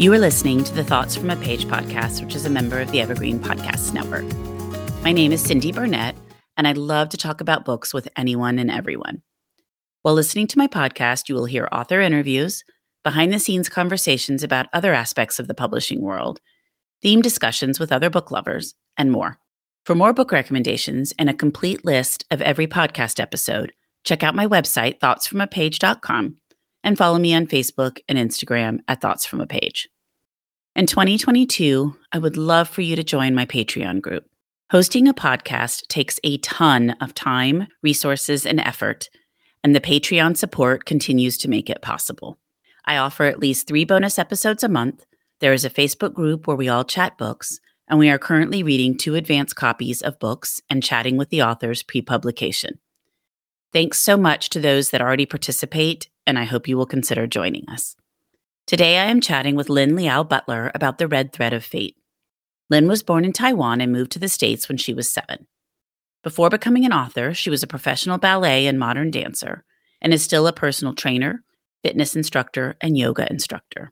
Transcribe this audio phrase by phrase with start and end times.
[0.00, 2.90] You are listening to the Thoughts from a Page podcast, which is a member of
[2.90, 4.24] the Evergreen Podcast Network.
[5.04, 6.16] My name is Cindy Burnett,
[6.56, 9.20] and I love to talk about books with anyone and everyone.
[10.00, 12.64] While listening to my podcast, you will hear author interviews,
[13.04, 16.40] behind the scenes conversations about other aspects of the publishing world,
[17.02, 19.38] theme discussions with other book lovers, and more.
[19.84, 24.46] For more book recommendations and a complete list of every podcast episode, check out my
[24.46, 26.36] website, thoughtsfromapage.com,
[26.82, 29.88] and follow me on Facebook and Instagram at Thoughts From a Page.
[30.76, 34.24] In 2022, I would love for you to join my Patreon group.
[34.70, 39.10] Hosting a podcast takes a ton of time, resources, and effort,
[39.64, 42.38] and the Patreon support continues to make it possible.
[42.86, 45.04] I offer at least three bonus episodes a month.
[45.40, 47.58] There is a Facebook group where we all chat books,
[47.88, 51.82] and we are currently reading two advance copies of books and chatting with the authors
[51.82, 52.78] pre publication.
[53.72, 57.68] Thanks so much to those that already participate and I hope you will consider joining
[57.68, 57.96] us.
[58.66, 61.96] Today, I am chatting with Lynn Liao Butler about the red thread of fate.
[62.70, 65.48] Lynn was born in Taiwan and moved to the States when she was seven.
[66.22, 69.64] Before becoming an author, she was a professional ballet and modern dancer
[70.00, 71.42] and is still a personal trainer,
[71.82, 73.90] fitness instructor, and yoga instructor.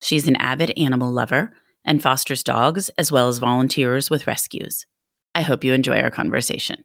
[0.00, 1.52] She's an avid animal lover
[1.84, 4.86] and fosters dogs as well as volunteers with rescues.
[5.34, 6.84] I hope you enjoy our conversation.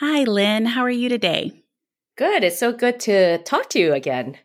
[0.00, 0.66] Hi, Lynn.
[0.66, 1.52] How are you today?
[2.18, 2.44] Good.
[2.44, 4.36] It's so good to talk to you again.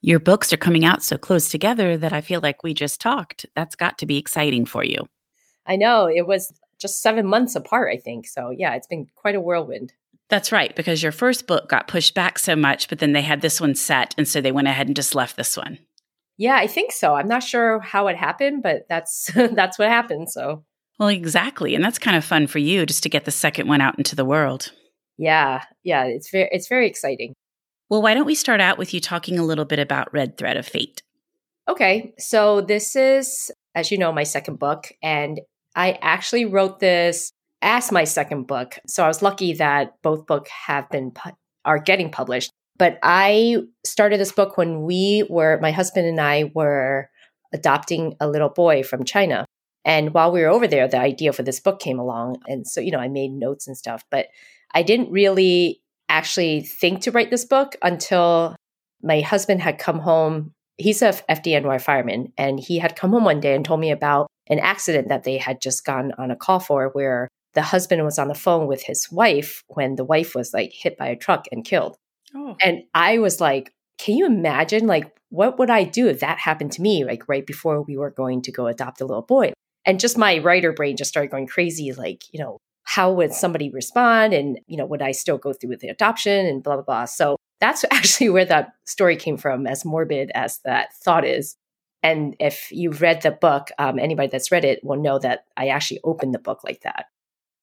[0.00, 3.46] Your books are coming out so close together that I feel like we just talked.
[3.56, 5.08] That's got to be exciting for you.
[5.66, 6.06] I know.
[6.06, 8.28] It was just seven months apart, I think.
[8.28, 9.92] So, yeah, it's been quite a whirlwind.
[10.28, 13.40] That's right, because your first book got pushed back so much, but then they had
[13.40, 14.14] this one set.
[14.16, 15.80] And so they went ahead and just left this one.
[16.36, 17.16] Yeah, I think so.
[17.16, 20.30] I'm not sure how it happened, but that's that's what happened.
[20.30, 20.64] So
[20.98, 21.74] well, exactly.
[21.74, 24.16] And that's kind of fun for you just to get the second one out into
[24.16, 24.72] the world.
[25.18, 25.62] Yeah.
[25.82, 27.34] Yeah, it's very it's very exciting.
[27.88, 30.56] Well, why don't we start out with you talking a little bit about Red Thread
[30.56, 31.02] of Fate?
[31.68, 32.14] Okay.
[32.18, 35.40] So this is as you know my second book and
[35.74, 37.30] I actually wrote this
[37.62, 38.78] as my second book.
[38.86, 41.12] So I was lucky that both books have been
[41.64, 42.50] are getting published.
[42.78, 47.10] But I started this book when we were my husband and I were
[47.52, 49.46] adopting a little boy from China.
[49.86, 52.42] And while we were over there, the idea for this book came along.
[52.48, 54.26] And so, you know, I made notes and stuff, but
[54.74, 58.56] I didn't really actually think to write this book until
[59.00, 60.52] my husband had come home.
[60.76, 64.26] He's a FDNY fireman, and he had come home one day and told me about
[64.48, 68.18] an accident that they had just gone on a call for where the husband was
[68.18, 71.46] on the phone with his wife when the wife was like hit by a truck
[71.50, 71.96] and killed.
[72.34, 72.56] Oh.
[72.60, 76.72] And I was like, can you imagine like what would I do if that happened
[76.72, 79.52] to me like right before we were going to go adopt a little boy?
[79.86, 83.70] And just my writer brain just started going crazy like you know how would somebody
[83.70, 86.82] respond and you know would i still go through with the adoption and blah blah
[86.84, 91.56] blah so that's actually where that story came from as morbid as that thought is
[92.02, 95.68] and if you've read the book um, anybody that's read it will know that i
[95.68, 97.06] actually opened the book like that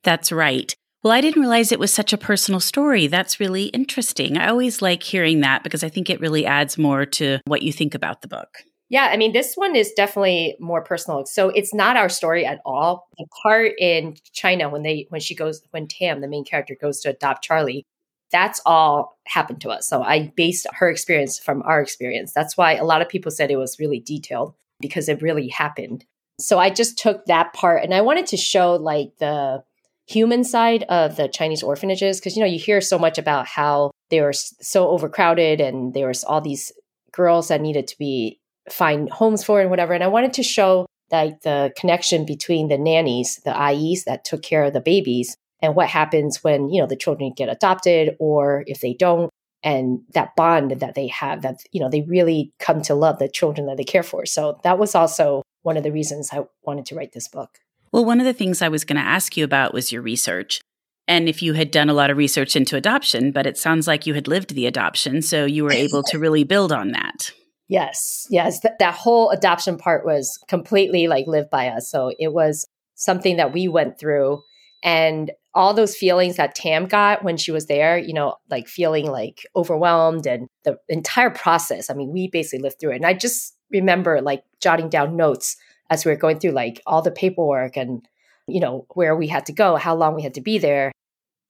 [0.04, 3.08] that's right well, I didn't realize it was such a personal story.
[3.08, 4.38] That's really interesting.
[4.38, 7.74] I always like hearing that because I think it really adds more to what you
[7.74, 8.64] think about the book.
[8.94, 11.26] Yeah, I mean, this one is definitely more personal.
[11.26, 13.08] So it's not our story at all.
[13.18, 17.00] The part in China when they when she goes when Tam, the main character, goes
[17.00, 17.88] to adopt Charlie,
[18.32, 19.90] that's all happened to us.
[19.90, 22.34] So I based her experience from our experience.
[22.34, 26.06] That's why a lot of people said it was really detailed because it really happened.
[26.40, 29.64] So I just took that part and I wanted to show like the
[30.06, 33.90] human side of the Chinese orphanages because you know you hear so much about how
[34.12, 36.72] they were so overcrowded and there was all these
[37.12, 38.40] girls that needed to be
[38.70, 39.94] find homes for and whatever.
[39.94, 44.42] And I wanted to show like the connection between the nannies, the ayis that took
[44.42, 48.64] care of the babies, and what happens when, you know, the children get adopted or
[48.68, 49.30] if they don't,
[49.64, 53.30] and that bond that they have that, you know, they really come to love the
[53.30, 54.26] children that they care for.
[54.26, 57.60] So that was also one of the reasons I wanted to write this book.
[57.92, 60.62] Well, one of the things I was going to ask you about was your research.
[61.08, 64.08] And if you had done a lot of research into adoption, but it sounds like
[64.08, 67.32] you had lived the adoption, so you were able to really build on that.
[67.74, 68.60] Yes, yes.
[68.60, 71.90] Th- that whole adoption part was completely like lived by us.
[71.90, 74.44] So it was something that we went through.
[74.84, 79.08] And all those feelings that Tam got when she was there, you know, like feeling
[79.10, 81.90] like overwhelmed and the entire process.
[81.90, 82.98] I mean, we basically lived through it.
[82.98, 85.58] And I just remember like jotting down notes
[85.90, 88.08] as we were going through like all the paperwork and,
[88.48, 90.92] you know, where we had to go, how long we had to be there.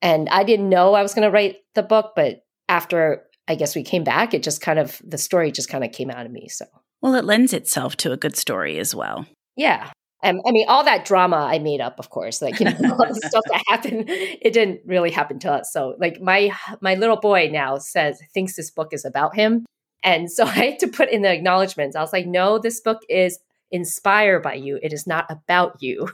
[0.02, 3.76] And I didn't know I was going to write the book, but after I guess
[3.76, 6.32] we came back, it just kind of, the story just kind of came out of
[6.32, 6.48] me.
[6.50, 6.66] So,
[7.02, 9.26] well, it lends itself to a good story as well.
[9.56, 9.92] Yeah.
[10.24, 13.08] Um, I mean, all that drama I made up, of course, like you know, all
[13.08, 15.72] the stuff that happened, it didn't really happen to us.
[15.74, 19.66] So, like my my little boy now says thinks this book is about him,
[20.02, 21.98] and so I had to put in the acknowledgments.
[21.98, 23.40] I was like, no, this book is
[23.70, 24.80] inspired by you.
[24.82, 26.08] It is not about you.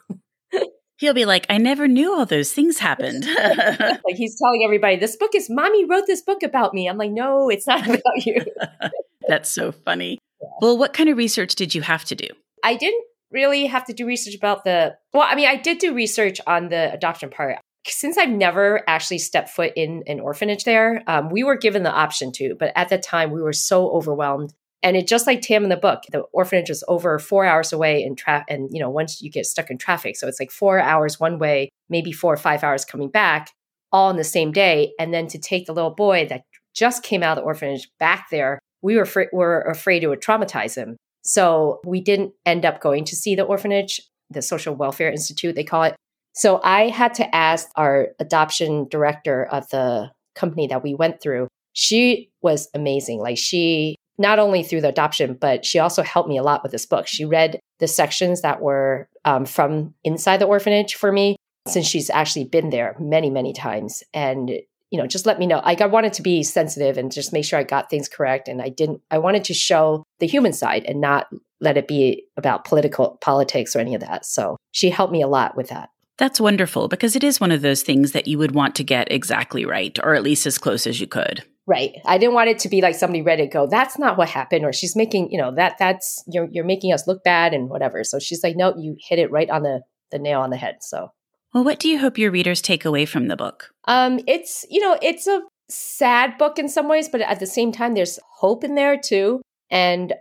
[0.99, 3.25] He'll be like, I never knew all those things happened.
[3.37, 6.89] like he's telling everybody, this book is mommy wrote this book about me.
[6.89, 8.43] I'm like, no, it's not about you.
[9.27, 10.19] That's so funny.
[10.41, 10.49] Yeah.
[10.61, 12.27] Well, what kind of research did you have to do?
[12.65, 13.01] I didn't
[13.31, 16.67] really have to do research about the, well, I mean, I did do research on
[16.67, 17.55] the adoption part.
[17.87, 21.93] Since I've never actually stepped foot in an orphanage there, um, we were given the
[21.93, 25.63] option to, but at the time we were so overwhelmed and it just like Tam
[25.63, 28.47] in the book, the orphanage is over four hours away in traffic.
[28.49, 31.37] And, you know, once you get stuck in traffic, so it's like four hours one
[31.37, 33.51] way, maybe four or five hours coming back,
[33.91, 34.93] all in the same day.
[34.97, 36.43] And then to take the little boy that
[36.73, 40.21] just came out of the orphanage back there, we were, fr- were afraid it would
[40.21, 40.95] traumatize him.
[41.23, 43.99] So we didn't end up going to see the orphanage,
[44.29, 45.95] the Social Welfare Institute, they call it.
[46.33, 51.49] So I had to ask our adoption director of the company that we went through.
[51.73, 53.19] She was amazing.
[53.19, 56.71] Like she not only through the adoption, but she also helped me a lot with
[56.71, 57.07] this book.
[57.07, 61.37] She read the sections that were um, from inside the orphanage for me,
[61.67, 64.03] since she's actually been there many, many times.
[64.13, 64.49] And,
[64.91, 65.61] you know, just let me know.
[65.65, 68.47] Like, I wanted to be sensitive and just make sure I got things correct.
[68.47, 71.27] And I didn't, I wanted to show the human side and not
[71.61, 74.25] let it be about political politics or any of that.
[74.25, 75.89] So she helped me a lot with that.
[76.17, 79.09] That's wonderful because it is one of those things that you would want to get
[79.09, 81.45] exactly right, or at least as close as you could.
[81.69, 82.01] Right.
[82.03, 84.65] I didn't want it to be like somebody read it go, that's not what happened,
[84.65, 88.03] or she's making, you know, that that's you're you're making us look bad and whatever.
[88.03, 90.77] So she's like, no, you hit it right on the the nail on the head.
[90.81, 91.11] So
[91.53, 93.69] Well, what do you hope your readers take away from the book?
[93.85, 97.71] Um, it's you know, it's a sad book in some ways, but at the same
[97.71, 99.43] time there's hope in there too.
[99.69, 100.15] And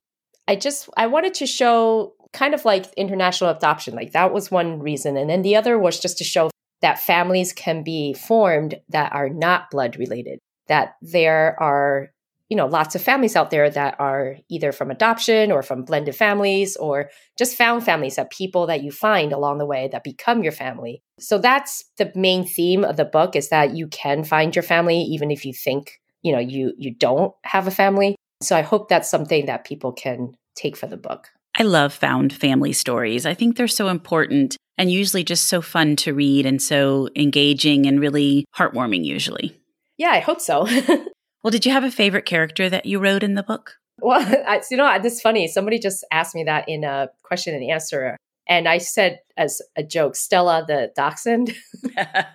[0.46, 3.94] I just I wanted to show kind of like international adoption.
[3.94, 5.16] Like that was one reason.
[5.16, 6.50] And then the other was just to show
[6.82, 12.10] that families can be formed that are not blood related that there are
[12.48, 16.16] you know lots of families out there that are either from adoption or from blended
[16.16, 20.42] families or just found families that people that you find along the way that become
[20.42, 21.02] your family.
[21.18, 25.00] So that's the main theme of the book is that you can find your family
[25.02, 28.16] even if you think you know you you don't have a family.
[28.40, 31.28] So i hope that's something that people can take for the book.
[31.58, 33.26] I love found family stories.
[33.26, 37.86] I think they're so important and usually just so fun to read and so engaging
[37.86, 39.57] and really heartwarming usually
[39.98, 40.62] yeah, I hope so.
[41.42, 43.74] well, did you have a favorite character that you wrote in the book?
[44.00, 45.48] Well, I, you know, this is funny.
[45.48, 48.16] Somebody just asked me that in a question and answer.
[48.48, 51.54] And I said as a joke, Stella the dachshund.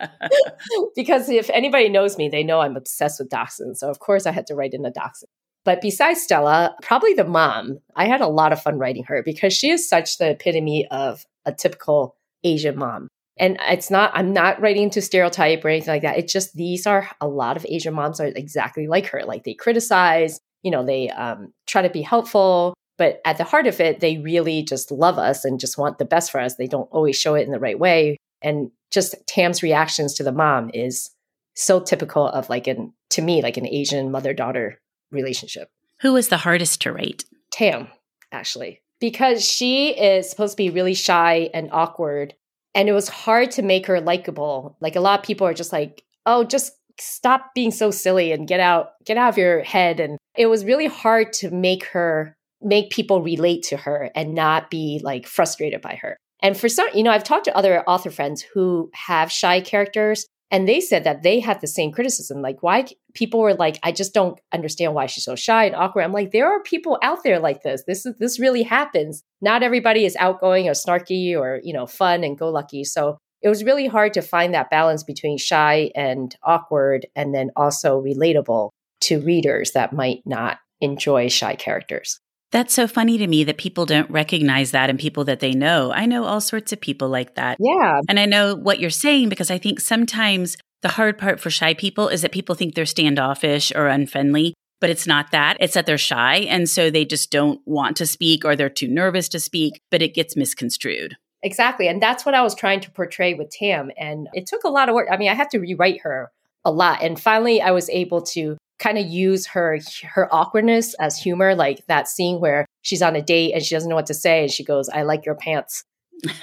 [0.95, 3.77] because if anybody knows me, they know I'm obsessed with dachshunds.
[3.77, 5.29] So, of course, I had to write in a dachshund.
[5.65, 9.53] But besides Stella, probably the mom, I had a lot of fun writing her because
[9.53, 13.07] she is such the epitome of a typical Asian mom.
[13.37, 16.17] And it's not, I'm not writing to stereotype or anything like that.
[16.17, 19.23] It's just these are a lot of Asian moms are exactly like her.
[19.25, 23.65] Like they criticize, you know, they um, try to be helpful, but at the heart
[23.65, 26.55] of it, they really just love us and just want the best for us.
[26.55, 28.17] They don't always show it in the right way.
[28.41, 31.09] And just Tam's reactions to the mom is
[31.55, 34.79] so typical of like an, to me, like an Asian mother daughter
[35.11, 35.69] relationship.
[36.01, 37.25] Who was the hardest to rate?
[37.51, 37.87] Tam,
[38.31, 42.35] actually, because she is supposed to be really shy and awkward
[42.75, 44.77] and it was hard to make her likable.
[44.81, 48.47] Like a lot of people are just like, "Oh, just stop being so silly and
[48.47, 52.35] get out get out of your head." And it was really hard to make her
[52.61, 56.17] make people relate to her and not be like frustrated by her.
[56.41, 60.25] And for some, you know, I've talked to other author friends who have shy characters
[60.53, 62.43] And they said that they had the same criticism.
[62.43, 66.03] Like, why people were like, I just don't understand why she's so shy and awkward.
[66.03, 67.83] I'm like, there are people out there like this.
[67.87, 69.23] This is this really happens.
[69.41, 72.83] Not everybody is outgoing or snarky or, you know, fun and go lucky.
[72.83, 77.49] So it was really hard to find that balance between shy and awkward and then
[77.55, 78.69] also relatable
[79.01, 82.19] to readers that might not enjoy shy characters.
[82.53, 85.91] That's so funny to me that people don't recognize that in people that they know.
[85.91, 87.57] I know all sorts of people like that.
[87.59, 87.99] Yeah.
[88.07, 91.73] And I know what you're saying because I think sometimes the hard part for shy
[91.73, 95.57] people is that people think they're standoffish or unfriendly, but it's not that.
[95.59, 96.41] It's that they're shy.
[96.41, 100.03] And so they just don't want to speak or they're too nervous to speak, but
[100.03, 101.15] it gets misconstrued.
[101.41, 101.87] Exactly.
[101.87, 103.89] And that's what I was trying to portray with Tam.
[103.97, 105.07] And it took a lot of work.
[105.11, 106.31] I mean, I had to rewrite her
[106.63, 107.01] a lot.
[107.01, 111.85] And finally, I was able to kind of use her her awkwardness as humor like
[111.87, 114.51] that scene where she's on a date and she doesn't know what to say and
[114.51, 115.83] she goes i like your pants.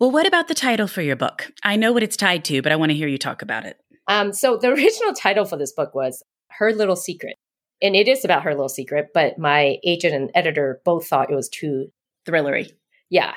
[0.00, 1.52] Well what about the title for your book?
[1.62, 3.76] I know what it's tied to but i want to hear you talk about it.
[4.08, 6.24] Um, so the original title for this book was
[6.58, 7.36] her little secret
[7.80, 11.36] and it is about her little secret but my agent and editor both thought it
[11.36, 11.92] was too
[12.26, 12.72] thrillery.
[13.10, 13.34] Yeah.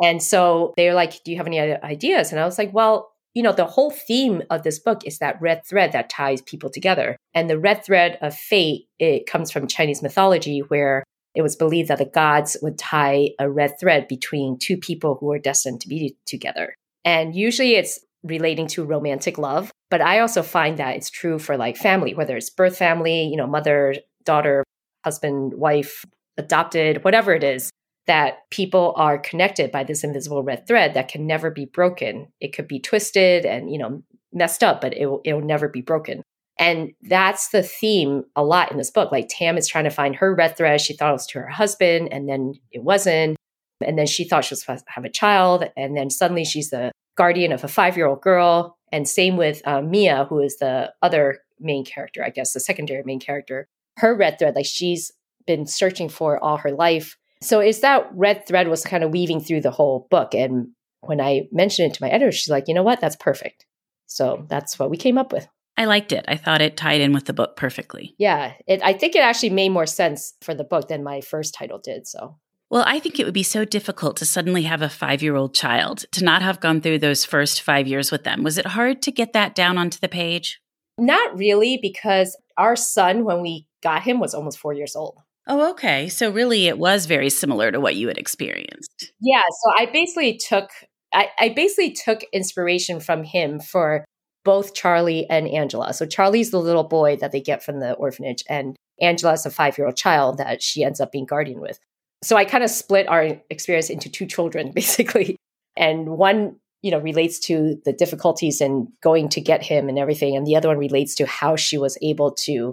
[0.00, 2.30] And so they're like do you have any ideas?
[2.30, 5.38] And i was like well you know, the whole theme of this book is that
[5.42, 7.18] red thread that ties people together.
[7.34, 11.90] And the red thread of fate, it comes from Chinese mythology where it was believed
[11.90, 15.88] that the gods would tie a red thread between two people who are destined to
[15.88, 16.74] be together.
[17.04, 21.58] And usually it's relating to romantic love, but I also find that it's true for
[21.58, 24.64] like family, whether it's birth family, you know, mother, daughter,
[25.04, 26.06] husband, wife,
[26.38, 27.70] adopted, whatever it is
[28.06, 32.28] that people are connected by this invisible red thread that can never be broken.
[32.40, 35.68] It could be twisted and, you know, messed up, but it will, it will never
[35.68, 36.22] be broken.
[36.58, 39.12] And that's the theme a lot in this book.
[39.12, 40.80] Like Tam is trying to find her red thread.
[40.80, 43.36] She thought it was to her husband, and then it wasn't.
[43.84, 45.64] And then she thought she was supposed to have a child.
[45.76, 48.78] And then suddenly she's the guardian of a five year old girl.
[48.90, 53.02] And same with uh, Mia, who is the other main character, I guess, the secondary
[53.04, 53.68] main character.
[53.98, 55.12] Her red thread, like she's
[55.46, 59.40] been searching for all her life so it's that red thread was kind of weaving
[59.40, 60.34] through the whole book.
[60.34, 60.68] And
[61.00, 63.00] when I mentioned it to my editor, she's like, you know what?
[63.00, 63.66] That's perfect.
[64.06, 65.48] So that's what we came up with.
[65.76, 66.24] I liked it.
[66.26, 68.14] I thought it tied in with the book perfectly.
[68.18, 71.54] Yeah, it, I think it actually made more sense for the book than my first
[71.54, 72.06] title did.
[72.06, 72.38] So,
[72.70, 75.54] well, I think it would be so difficult to suddenly have a five year old
[75.54, 78.42] child, to not have gone through those first five years with them.
[78.42, 80.60] Was it hard to get that down onto the page?
[80.98, 85.18] Not really, because our son, when we got him, was almost four years old.
[85.46, 86.08] Oh, okay.
[86.08, 89.12] So really it was very similar to what you had experienced.
[89.20, 89.42] Yeah.
[89.42, 90.70] So I basically took
[91.12, 94.04] I, I basically took inspiration from him for
[94.44, 95.92] both Charlie and Angela.
[95.92, 99.78] So Charlie's the little boy that they get from the orphanage, and Angela's a five
[99.78, 101.78] year old child that she ends up being guardian with.
[102.22, 105.36] So I kind of split our experience into two children, basically.
[105.76, 110.36] And one, you know, relates to the difficulties in going to get him and everything.
[110.36, 112.72] And the other one relates to how she was able to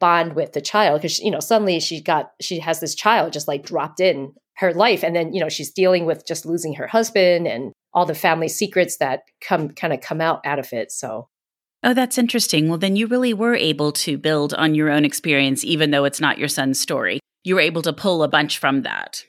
[0.00, 3.48] bond with the child because you know suddenly she got she has this child just
[3.48, 6.86] like dropped in her life and then you know she's dealing with just losing her
[6.86, 10.92] husband and all the family secrets that come kind of come out out of it
[10.92, 11.28] so.
[11.84, 12.68] Oh that's interesting.
[12.68, 16.20] Well then you really were able to build on your own experience even though it's
[16.20, 17.20] not your son's story.
[17.44, 19.24] You were able to pull a bunch from that.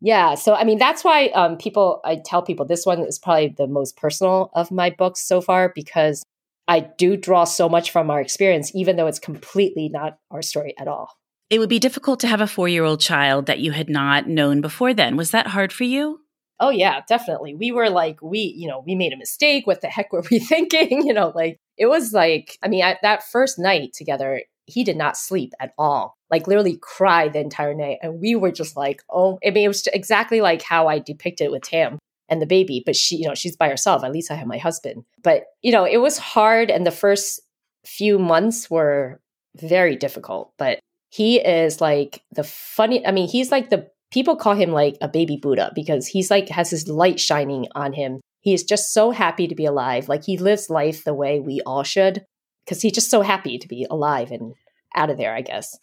[0.00, 3.54] Yeah so i mean that's why um, people i tell people this one is probably
[3.56, 6.22] the most personal of my books so far because
[6.68, 10.74] I do draw so much from our experience, even though it's completely not our story
[10.78, 11.10] at all.
[11.50, 14.28] It would be difficult to have a four year old child that you had not
[14.28, 15.16] known before then.
[15.16, 16.20] Was that hard for you?
[16.60, 17.54] Oh, yeah, definitely.
[17.54, 19.66] We were like, we, you know, we made a mistake.
[19.66, 21.06] What the heck were we thinking?
[21.06, 24.96] You know, like it was like, I mean, at that first night together, he did
[24.96, 27.98] not sleep at all, like literally cried the entire night.
[28.02, 31.50] And we were just like, oh, I mean, it was exactly like how I depicted
[31.50, 31.98] with Tam
[32.30, 34.04] and the baby, but she, you know, she's by herself.
[34.04, 35.04] At least I have my husband.
[35.22, 36.70] But, you know, it was hard.
[36.70, 37.40] And the first
[37.84, 39.20] few months were
[39.56, 40.52] very difficult.
[40.56, 40.78] But
[41.10, 45.08] he is like the funny, I mean, he's like the people call him like a
[45.08, 48.20] baby Buddha because he's like has his light shining on him.
[48.40, 50.08] He is just so happy to be alive.
[50.08, 52.24] Like he lives life the way we all should
[52.64, 54.54] because he's just so happy to be alive and
[54.94, 55.76] out of there, I guess.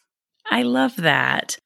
[0.49, 1.57] I love that.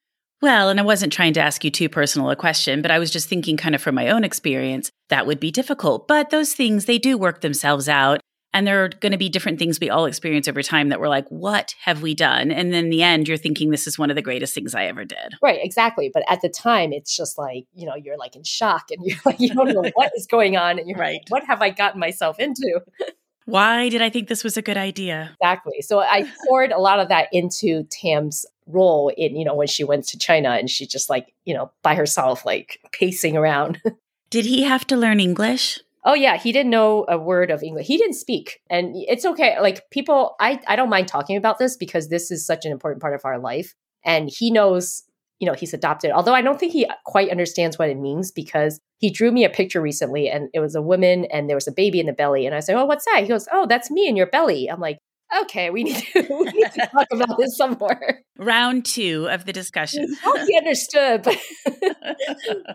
[0.42, 3.12] Well, and I wasn't trying to ask you too personal a question, but I was
[3.12, 6.08] just thinking kind of from my own experience, that would be difficult.
[6.08, 8.20] But those things, they do work themselves out.
[8.52, 11.08] And there are going to be different things we all experience over time that we're
[11.08, 12.50] like, what have we done?
[12.50, 14.86] And then in the end, you're thinking this is one of the greatest things I
[14.86, 15.36] ever did.
[15.40, 16.10] Right, exactly.
[16.12, 19.16] But at the time, it's just like, you know, you're like in shock and you're
[19.24, 20.78] like, you don't know what is going on.
[20.78, 21.20] And you're right.
[21.22, 22.80] Like, what have I gotten myself into?
[23.52, 25.36] Why did I think this was a good idea?
[25.38, 25.82] Exactly.
[25.82, 29.84] So I poured a lot of that into Tam's role in, you know, when she
[29.84, 33.78] went to China and she just like, you know, by herself, like pacing around.
[34.30, 35.78] Did he have to learn English?
[36.02, 37.88] Oh yeah, he didn't know a word of English.
[37.88, 38.62] He didn't speak.
[38.70, 39.60] And it's okay.
[39.60, 43.02] Like people I I don't mind talking about this because this is such an important
[43.02, 45.02] part of our life and he knows,
[45.42, 46.12] you know, he's adopted.
[46.12, 49.50] Although I don't think he quite understands what it means because he drew me a
[49.50, 52.46] picture recently and it was a woman and there was a baby in the belly
[52.46, 54.78] and I said, "Oh, what's that?" He goes, "Oh, that's me in your belly." I'm
[54.78, 54.98] like,
[55.40, 58.20] okay, we need to, we need to talk about this some more.
[58.38, 60.14] Round two of the discussion.
[60.46, 61.38] he understood, but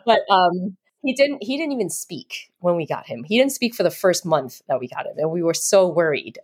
[0.05, 1.41] but um, he didn't.
[1.41, 3.24] He didn't even speak when we got him.
[3.24, 5.88] He didn't speak for the first month that we got him, and we were so
[5.88, 6.39] worried.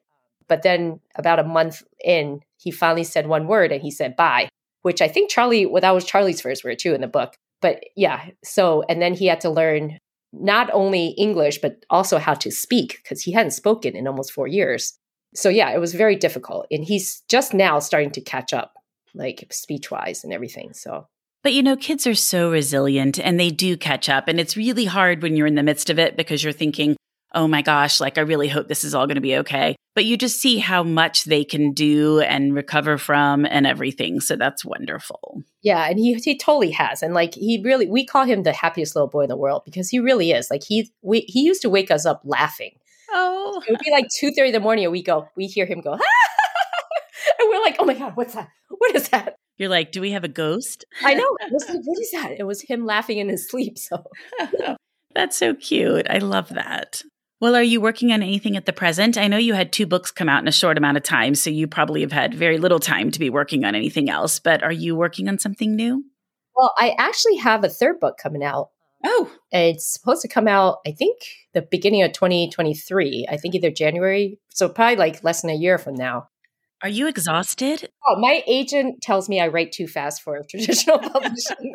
[0.48, 4.50] But then, about a month in, he finally said one word, and he said "bye,"
[4.84, 5.66] which I think Charlie.
[5.66, 7.36] Well, that was Charlie's first word too in the book.
[7.62, 9.98] But yeah, so and then he had to learn
[10.32, 14.48] not only English but also how to speak because he hadn't spoken in almost four
[14.48, 14.98] years
[15.36, 16.68] so yeah, it was very difficult.
[16.72, 18.74] And he's just now starting to catch up,
[19.13, 20.74] like speech wise and everything.
[20.74, 21.08] So
[21.44, 24.30] but you know, kids are so resilient and they do catch up.
[24.30, 26.96] And it's really hard when you're in the midst of it because you're thinking,
[27.34, 29.75] oh my gosh, like I really hope this is all going to be okay.
[29.96, 34.20] But you just see how much they can do and recover from and everything.
[34.20, 35.44] So that's wonderful.
[35.62, 35.86] Yeah.
[35.88, 37.04] And he, he totally has.
[37.04, 39.90] And like he really, we call him the happiest little boy in the world because
[39.90, 40.50] he really is.
[40.50, 42.72] Like he, we, he used to wake us up laughing.
[43.12, 43.62] Oh.
[43.68, 45.82] It would be like two thirty in the morning, and we go, we hear him
[45.82, 45.94] go,
[47.40, 48.50] and we're like, oh my god, what's that?
[48.70, 49.36] What is that?
[49.58, 50.86] You're like, do we have a ghost?
[51.04, 51.24] I know.
[51.42, 52.32] I was like, what is that?
[52.40, 53.78] It was him laughing in his sleep.
[53.78, 54.04] So
[55.16, 56.08] that's so cute.
[56.10, 57.04] I love that.
[57.44, 59.18] Well, are you working on anything at the present?
[59.18, 61.50] I know you had two books come out in a short amount of time, so
[61.50, 64.40] you probably have had very little time to be working on anything else.
[64.40, 66.06] But are you working on something new?
[66.56, 68.70] Well, I actually have a third book coming out
[69.04, 71.18] Oh, it's supposed to come out, I think,
[71.54, 73.28] the beginning of 2023.
[73.30, 74.40] I think either January.
[74.50, 76.30] So probably like less than a year from now.
[76.84, 77.90] Are you exhausted?
[78.06, 81.74] Oh, my agent tells me I write too fast for traditional publishing.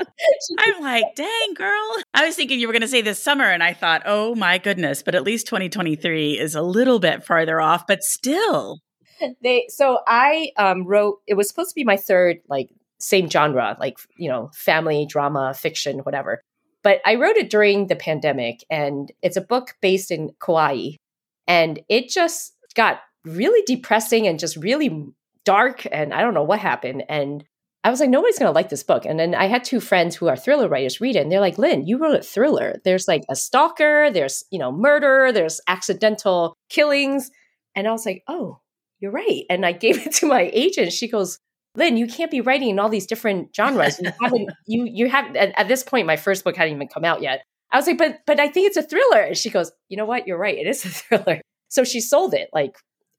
[0.58, 1.96] I'm like, dang, girl.
[2.12, 4.58] I was thinking you were going to say this summer, and I thought, oh my
[4.58, 8.80] goodness, but at least 2023 is a little bit farther off, but still.
[9.42, 11.20] They so I um, wrote.
[11.26, 12.68] It was supposed to be my third like
[13.00, 16.42] same genre, like you know, family drama, fiction, whatever.
[16.84, 20.90] But I wrote it during the pandemic, and it's a book based in Kauai.
[21.48, 25.06] And it just got really depressing and just really
[25.44, 25.86] dark.
[25.90, 27.04] And I don't know what happened.
[27.08, 27.44] And
[27.84, 29.06] I was like, nobody's going to like this book.
[29.06, 31.20] And then I had two friends who are thriller writers read it.
[31.20, 32.80] And they're like, Lynn, you wrote a thriller.
[32.84, 37.30] There's like a stalker, there's, you know, murder, there's accidental killings.
[37.74, 38.60] And I was like, oh,
[39.00, 39.44] you're right.
[39.48, 40.92] And I gave it to my agent.
[40.92, 41.38] She goes,
[41.76, 44.00] Lynn, you can't be writing in all these different genres.
[44.00, 47.04] You haven't, you, you have, at, at, this point, my first book hadn't even come
[47.04, 47.42] out yet.
[47.70, 49.20] I was like, but, but I think it's a thriller.
[49.20, 50.26] And she goes, you know what?
[50.26, 50.58] You're right.
[50.58, 51.40] It is a thriller.
[51.68, 52.74] So she sold it like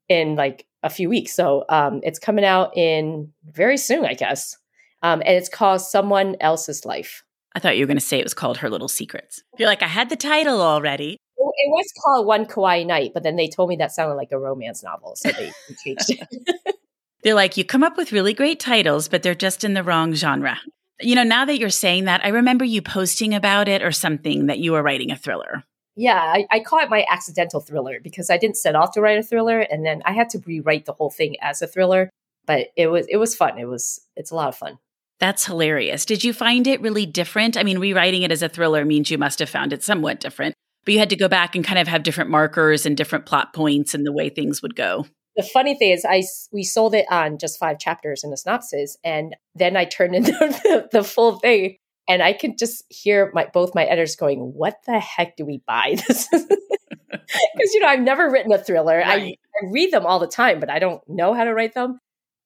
[0.10, 1.34] in like a few weeks.
[1.34, 4.58] So um, it's coming out in very soon, I guess.
[5.02, 7.24] Um, and it's called Someone Else's Life.
[7.56, 9.42] I thought you were going to say it was called Her Little Secrets.
[9.58, 11.18] You're like, I had the title already.
[11.38, 14.40] It was called One Kauai Night, but then they told me that sounded like a
[14.40, 15.52] romance novel, so they
[15.84, 16.76] changed it.
[17.24, 20.14] They're like, you come up with really great titles, but they're just in the wrong
[20.14, 20.58] genre.
[21.02, 24.46] You know, now that you're saying that, I remember you posting about it or something
[24.46, 25.66] that you were writing a thriller.
[26.00, 29.20] Yeah, I, I call it my accidental thriller because I didn't set off to write
[29.20, 32.10] a thriller, and then I had to rewrite the whole thing as a thriller.
[32.46, 33.60] But it was it was fun.
[33.60, 34.78] It was it's a lot of fun.
[35.20, 36.06] That's hilarious.
[36.06, 37.58] Did you find it really different?
[37.58, 40.56] I mean, rewriting it as a thriller means you must have found it somewhat different,
[40.86, 43.54] but you had to go back and kind of have different markers and different plot
[43.54, 47.06] points and the way things would go the funny thing is i we sold it
[47.10, 51.40] on just five chapters in the synopsis and then i turned into the, the, full
[51.40, 51.78] thing
[52.10, 55.62] and i could just hear my both my editors going what the heck do we
[55.66, 59.08] buy this because you know i've never written a thriller right.
[59.08, 62.00] I, I, read them all the time but i don't know how to write them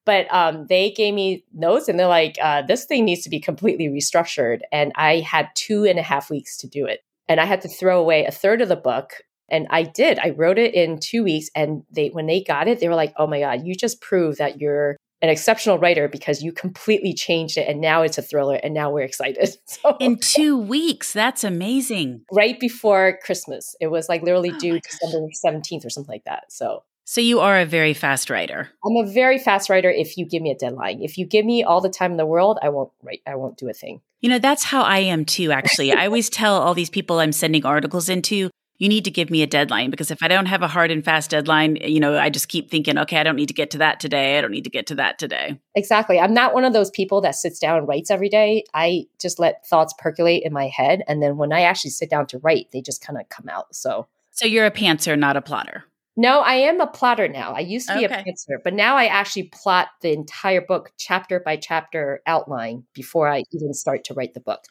[0.05, 3.39] but um, they gave me notes and they're like uh, this thing needs to be
[3.39, 7.45] completely restructured and i had two and a half weeks to do it and i
[7.45, 10.19] had to throw away a third of the book and I did.
[10.19, 13.13] I wrote it in two weeks, and they when they got it, they were like,
[13.17, 17.57] "Oh my god, you just proved that you're an exceptional writer because you completely changed
[17.57, 21.43] it, and now it's a thriller, and now we're excited." So, in two weeks, that's
[21.43, 22.25] amazing.
[22.31, 26.51] Right before Christmas, it was like literally oh due December seventeenth or something like that.
[26.51, 26.83] So.
[27.05, 28.69] So you are a very fast writer.
[28.85, 31.01] I'm a very fast writer if you give me a deadline.
[31.01, 33.57] If you give me all the time in the world, I won't write I won't
[33.57, 34.01] do a thing.
[34.21, 35.91] You know, that's how I am too actually.
[35.91, 39.41] I always tell all these people I'm sending articles into, you need to give me
[39.41, 42.29] a deadline because if I don't have a hard and fast deadline, you know, I
[42.29, 44.37] just keep thinking, okay, I don't need to get to that today.
[44.37, 45.59] I don't need to get to that today.
[45.75, 46.19] Exactly.
[46.19, 48.63] I'm not one of those people that sits down and writes every day.
[48.73, 51.03] I just let thoughts percolate in my head.
[51.07, 53.73] And then when I actually sit down to write, they just kind of come out.
[53.75, 55.85] So, so you're a pantser, not a plotter.
[56.15, 57.53] No, I am a plotter now.
[57.53, 58.13] I used to be okay.
[58.15, 63.27] a pantser, but now I actually plot the entire book chapter by chapter outline before
[63.27, 64.65] I even start to write the book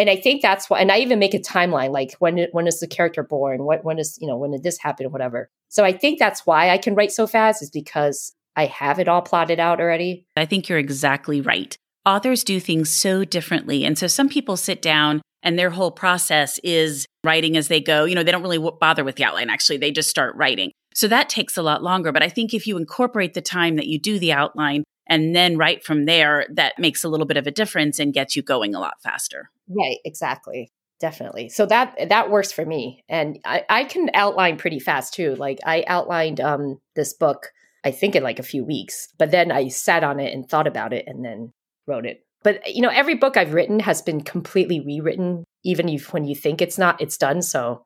[0.00, 2.80] and I think that's why, and I even make a timeline, like when when is
[2.80, 3.64] the character born?
[3.64, 5.12] What when is you know when did this happen?
[5.12, 5.50] Whatever.
[5.68, 9.08] So I think that's why I can write so fast is because I have it
[9.08, 10.24] all plotted out already.
[10.36, 11.76] I think you're exactly right.
[12.06, 16.58] Authors do things so differently, and so some people sit down and their whole process
[16.64, 18.06] is writing as they go.
[18.06, 19.50] You know, they don't really bother with the outline.
[19.50, 20.72] Actually, they just start writing.
[20.94, 22.10] So that takes a lot longer.
[22.10, 25.58] But I think if you incorporate the time that you do the outline and then
[25.58, 28.76] right from there, that makes a little bit of a difference and gets you going
[28.76, 29.50] a lot faster.
[29.68, 30.70] Right, exactly.
[31.00, 31.48] Definitely.
[31.48, 33.04] So that that works for me.
[33.08, 35.34] And I, I can outline pretty fast too.
[35.34, 37.48] Like I outlined um this book,
[37.84, 40.66] I think in like a few weeks, but then I sat on it and thought
[40.66, 41.52] about it and then
[41.86, 42.24] wrote it.
[42.42, 46.36] But you know, every book I've written has been completely rewritten, even if when you
[46.36, 47.42] think it's not, it's done.
[47.42, 47.82] So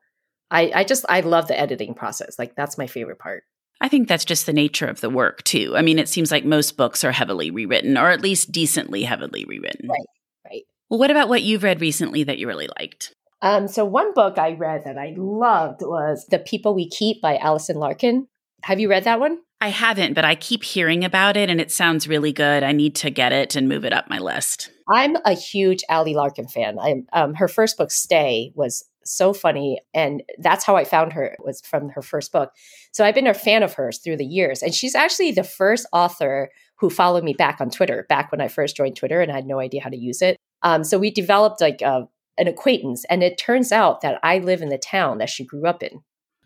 [0.51, 2.37] I, I just I love the editing process.
[2.37, 3.45] Like that's my favorite part.
[3.85, 5.75] I think that's just the nature of the work too.
[5.77, 9.45] I mean, it seems like most books are heavily rewritten, or at least decently heavily
[9.45, 9.87] rewritten.
[9.87, 10.07] Right.
[10.43, 10.63] Right.
[10.89, 13.13] Well, what about what you've read recently that you really liked?
[13.43, 17.37] Um, so one book I read that I loved was The People We Keep by
[17.37, 18.27] Allison Larkin.
[18.63, 19.37] Have you read that one?
[19.61, 22.63] I haven't, but I keep hearing about it and it sounds really good.
[22.63, 24.71] I need to get it and move it up my list.
[24.91, 26.79] I'm a huge Ali Larkin fan.
[26.79, 29.79] I'm, um, her first book, Stay, was so funny.
[29.93, 32.51] And that's how I found her was from her first book.
[32.91, 34.61] So I've been a fan of hers through the years.
[34.61, 38.47] And she's actually the first author who followed me back on Twitter, back when I
[38.47, 40.37] first joined Twitter and I had no idea how to use it.
[40.61, 43.05] Um, so we developed like a, an acquaintance.
[43.09, 46.01] And it turns out that I live in the town that she grew up in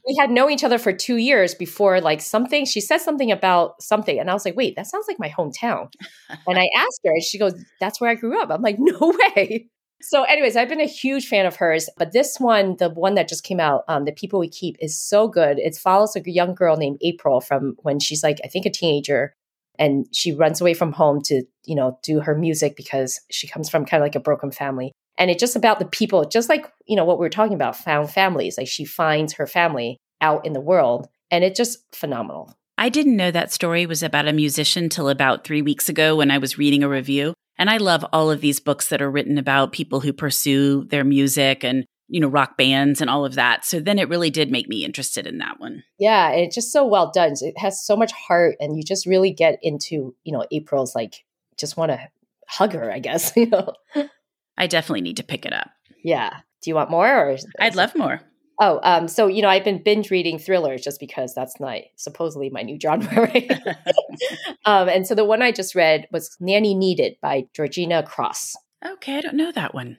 [0.07, 3.81] we had known each other for two years before like something she said something about
[3.81, 5.87] something and i was like wait that sounds like my hometown
[6.47, 9.13] and i asked her and she goes that's where i grew up i'm like no
[9.35, 9.67] way
[10.01, 13.27] so anyways i've been a huge fan of hers but this one the one that
[13.27, 15.59] just came out um, the people we keep is so good.
[15.59, 19.33] It follows a young girl named april from when she's like i think a teenager
[19.79, 23.69] and she runs away from home to you know do her music because she comes
[23.69, 24.91] from kind of like a broken family.
[25.17, 27.75] And it's just about the people just like you know what we were talking about
[27.75, 32.53] found families like she finds her family out in the world and it's just phenomenal.
[32.77, 36.31] I didn't know that story was about a musician till about three weeks ago when
[36.31, 39.37] i was reading a review and i love all of these books that are written
[39.37, 43.63] about people who pursue their music and you know rock bands and all of that
[43.63, 46.83] so then it really did make me interested in that one yeah it's just so
[46.83, 50.43] well done it has so much heart and you just really get into you know
[50.51, 51.23] april's like
[51.57, 51.99] just want to
[52.47, 53.73] hug her i guess you know
[54.59, 55.71] I definitely need to pick it up.
[56.03, 56.41] Yeah.
[56.61, 57.07] Do you want more?
[57.07, 58.21] Or I'd love more.
[58.59, 62.49] Oh, um, so you know, I've been binge reading thrillers just because that's my supposedly
[62.49, 63.51] my new genre, right?
[64.65, 68.55] um, and so the one I just read was Nanny Needed by Georgina Cross.
[68.85, 69.97] Okay, I don't know that one.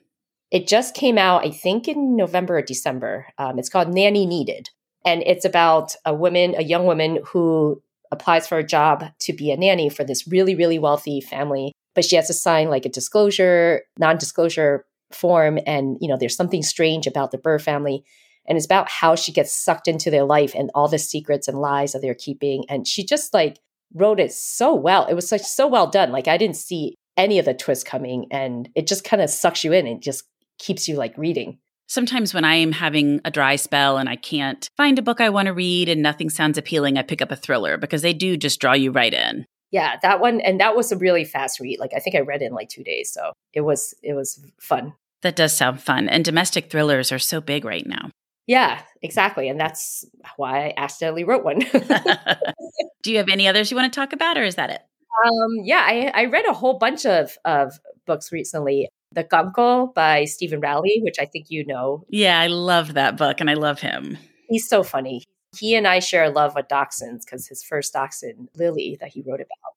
[0.51, 3.27] It just came out, I think, in November or December.
[3.39, 4.71] Um, it's called Nanny Needed,
[5.05, 9.53] and it's about a woman, a young woman who applies for a job to be
[9.53, 12.91] a nanny for this really, really wealthy family but she has to sign like a
[12.91, 15.59] disclosure, non-disclosure form.
[15.67, 18.05] And, you know, there's something strange about the Burr family.
[18.51, 21.59] And it's about how she gets sucked into their life and all the secrets and
[21.59, 22.65] lies that they're keeping.
[22.69, 23.59] And she just like
[23.95, 25.07] wrote it so well.
[25.07, 26.13] It was like so well done.
[26.13, 29.65] Like I didn't see any of the twists coming and it just kind of sucks
[29.65, 30.25] you in and just
[30.59, 31.59] keeps you like reading.
[31.87, 35.31] Sometimes when I am having a dry spell and I can't find a book I
[35.31, 38.37] want to read and nothing sounds appealing, I pick up a thriller because they do
[38.37, 41.79] just draw you right in yeah, that one and that was a really fast read.
[41.79, 44.45] Like I think I read it in like two days, so it was it was
[44.61, 44.95] fun.
[45.23, 46.09] That does sound fun.
[46.09, 48.11] And domestic thrillers are so big right now.
[48.51, 49.49] Yeah, exactly.
[49.49, 51.61] And that's why I accidentally wrote one.
[53.03, 54.83] Do you have any others you want to talk about, or is that it?
[55.25, 58.89] Um, yeah, I, I read a whole bunch of, of books recently.
[59.13, 62.05] The Guncle by Steven Rowley, which I think you know.
[62.09, 64.19] Yeah, I love that book and I love him.
[64.49, 65.23] He's so funny.
[65.57, 69.23] He and I share a love of dachshunds because his first dachshund, Lily, that he
[69.25, 69.75] wrote about.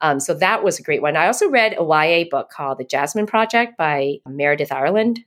[0.00, 1.16] Um, so that was a great one.
[1.16, 5.20] I also read a YA book called The Jasmine Project by Meredith Ireland.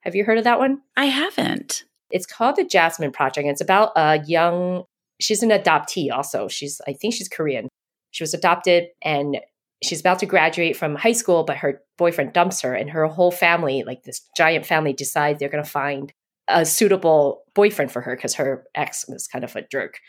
[0.00, 0.80] Have you heard of that one?
[0.96, 1.84] I haven't.
[2.10, 3.48] It's called The Jasmine Project.
[3.48, 4.84] It's about a young,
[5.20, 6.48] she's an adoptee also.
[6.48, 7.68] She's, I think she's Korean.
[8.10, 9.38] She was adopted and
[9.82, 13.30] she's about to graduate from high school, but her boyfriend dumps her and her whole
[13.30, 16.12] family, like this giant family, decides they're going to find
[16.48, 20.00] a suitable boyfriend for her because her ex was kind of a jerk.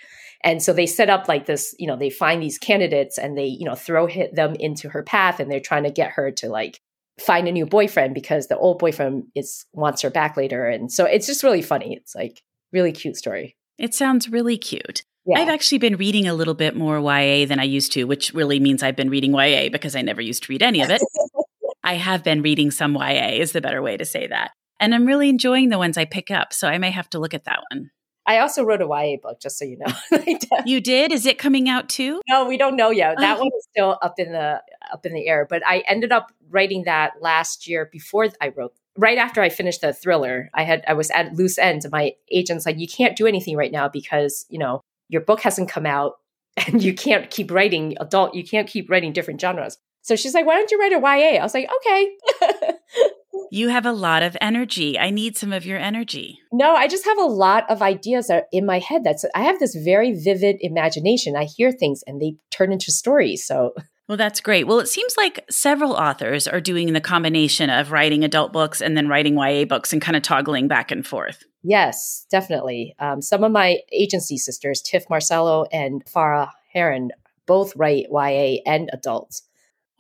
[0.44, 3.46] And so they set up like this, you know, they find these candidates and they,
[3.46, 6.50] you know, throw hit them into her path and they're trying to get her to
[6.50, 6.80] like
[7.22, 10.68] find a new boyfriend because the old boyfriend is wants her back later.
[10.68, 11.96] And so it's just really funny.
[11.96, 13.56] It's like really cute story.
[13.78, 15.04] It sounds really cute.
[15.26, 15.40] Yeah.
[15.40, 18.60] I've actually been reading a little bit more YA than I used to, which really
[18.60, 21.02] means I've been reading YA because I never used to read any of it.
[21.84, 24.52] I have been reading some YA, is the better way to say that.
[24.80, 26.54] And I'm really enjoying the ones I pick up.
[26.54, 27.92] So I may have to look at that one.
[28.26, 30.26] I also wrote a YA book, just so you know.
[30.66, 31.12] you did?
[31.12, 32.22] Is it coming out too?
[32.30, 33.16] No, we don't know yet.
[33.18, 33.42] That oh.
[33.42, 35.46] one is still up in the up in the air.
[35.50, 39.82] But I ended up writing that last year before I wrote right after I finished
[39.82, 43.16] the thriller, I had I was at loose ends and my agent's like, you can't
[43.16, 46.14] do anything right now because, you know, your book hasn't come out
[46.68, 49.78] and you can't keep writing adult, you can't keep writing different genres.
[50.04, 51.40] So she's like, why don't you write a YA?
[51.40, 52.12] I was like, okay.
[53.52, 54.98] you have a lot of energy.
[54.98, 56.40] I need some of your energy.
[56.52, 59.04] No, I just have a lot of ideas that are in my head.
[59.04, 61.36] That's I have this very vivid imagination.
[61.36, 63.46] I hear things and they turn into stories.
[63.46, 63.76] So
[64.08, 64.68] well, that's great.
[64.68, 68.98] Well, it seems like several authors are doing the combination of writing adult books and
[68.98, 71.44] then writing YA books and kind of toggling back and forth.
[71.64, 72.96] Yes, definitely.
[73.00, 77.12] Um, some of my agency sisters, Tif Marcelo and Farah Heron,
[77.46, 79.44] both write YA and adults.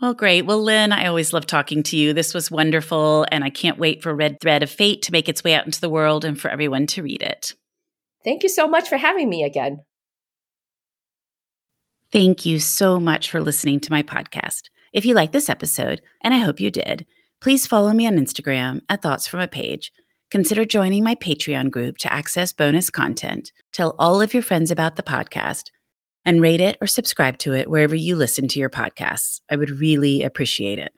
[0.01, 0.47] Well, great.
[0.47, 2.11] Well, Lynn, I always love talking to you.
[2.11, 5.43] This was wonderful, and I can't wait for Red Thread of Fate to make its
[5.43, 7.53] way out into the world and for everyone to read it.
[8.23, 9.81] Thank you so much for having me again.
[12.11, 14.63] Thank you so much for listening to my podcast.
[14.91, 17.05] If you like this episode, and I hope you did,
[17.39, 19.93] please follow me on Instagram at Thoughts from a Page.
[20.29, 23.53] Consider joining my Patreon group to access bonus content.
[23.71, 25.71] Tell all of your friends about the podcast
[26.25, 29.39] and rate it or subscribe to it wherever you listen to your podcasts.
[29.49, 30.91] I would really appreciate it.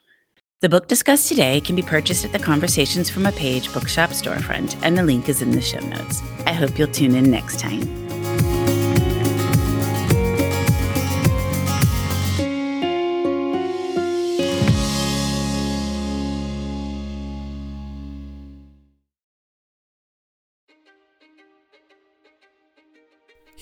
[0.62, 4.80] The book discussed today can be purchased at the Conversations from a Page bookshop storefront,
[4.82, 6.24] and the link is in the show notes.
[6.48, 8.03] I hope you'll tune in next time.